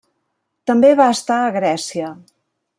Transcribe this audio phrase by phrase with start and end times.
[0.71, 2.13] També va estar a Grècia.